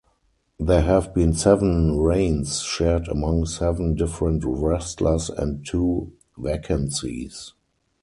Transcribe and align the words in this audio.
There 0.59 0.81
have 0.81 1.13
been 1.13 1.33
seven 1.35 1.95
reigns 1.99 2.61
shared 2.61 3.07
among 3.07 3.45
seven 3.45 3.93
different 3.93 4.43
wrestlers 4.43 5.29
and 5.29 5.63
two 5.63 6.11
vacancies. 6.39 7.53